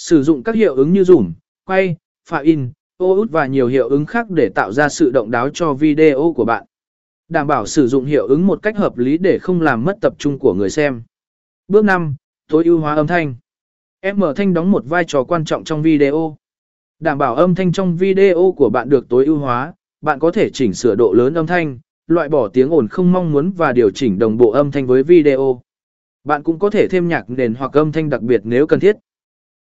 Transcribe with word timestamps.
Sử 0.00 0.22
dụng 0.22 0.42
các 0.42 0.54
hiệu 0.54 0.74
ứng 0.74 0.92
như 0.92 1.02
zoom, 1.02 1.32
quay, 1.64 1.96
pha 2.28 2.38
in, 2.38 2.72
ô 2.96 3.14
út 3.14 3.30
và 3.30 3.46
nhiều 3.46 3.66
hiệu 3.66 3.88
ứng 3.88 4.06
khác 4.06 4.30
để 4.30 4.48
tạo 4.54 4.72
ra 4.72 4.88
sự 4.88 5.10
động 5.10 5.30
đáo 5.30 5.48
cho 5.48 5.72
video 5.72 6.32
của 6.36 6.44
bạn. 6.44 6.64
Đảm 7.28 7.46
bảo 7.46 7.66
sử 7.66 7.88
dụng 7.88 8.04
hiệu 8.04 8.26
ứng 8.26 8.46
một 8.46 8.62
cách 8.62 8.76
hợp 8.76 8.98
lý 8.98 9.18
để 9.18 9.38
không 9.38 9.60
làm 9.60 9.84
mất 9.84 9.96
tập 10.00 10.14
trung 10.18 10.38
của 10.38 10.54
người 10.54 10.70
xem. 10.70 11.02
Bước 11.68 11.84
5. 11.84 12.14
Tối 12.48 12.64
ưu 12.64 12.78
hóa 12.78 12.94
âm 12.94 13.06
thanh. 13.06 13.34
M 14.14 14.22
thanh 14.36 14.54
đóng 14.54 14.70
một 14.70 14.84
vai 14.86 15.04
trò 15.04 15.24
quan 15.24 15.44
trọng 15.44 15.64
trong 15.64 15.82
video. 15.82 16.36
Đảm 16.98 17.18
bảo 17.18 17.34
âm 17.34 17.54
thanh 17.54 17.72
trong 17.72 17.96
video 17.96 18.54
của 18.56 18.70
bạn 18.70 18.88
được 18.88 19.08
tối 19.08 19.26
ưu 19.26 19.38
hóa, 19.38 19.74
bạn 20.00 20.18
có 20.18 20.30
thể 20.30 20.50
chỉnh 20.50 20.74
sửa 20.74 20.94
độ 20.94 21.12
lớn 21.12 21.34
âm 21.34 21.46
thanh, 21.46 21.78
loại 22.06 22.28
bỏ 22.28 22.48
tiếng 22.48 22.74
ồn 22.74 22.88
không 22.88 23.12
mong 23.12 23.32
muốn 23.32 23.50
và 23.50 23.72
điều 23.72 23.90
chỉnh 23.90 24.18
đồng 24.18 24.36
bộ 24.36 24.50
âm 24.50 24.70
thanh 24.70 24.86
với 24.86 25.02
video. 25.02 25.62
Bạn 26.24 26.42
cũng 26.42 26.58
có 26.58 26.70
thể 26.70 26.88
thêm 26.88 27.08
nhạc 27.08 27.30
nền 27.30 27.54
hoặc 27.54 27.72
âm 27.72 27.92
thanh 27.92 28.08
đặc 28.08 28.22
biệt 28.22 28.40
nếu 28.44 28.66
cần 28.66 28.80
thiết. 28.80 28.96